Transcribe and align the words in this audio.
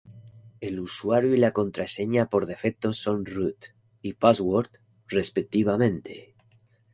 El 0.61 0.79
usuario 0.79 1.31
y 1.31 1.37
la 1.37 1.51
contraseña 1.51 2.25
por 2.27 2.47
defectos 2.47 2.97
son 2.97 3.23
"root" 3.23 3.65
y 4.01 4.13
"password" 4.13 4.69
respectivamente. 5.07 6.33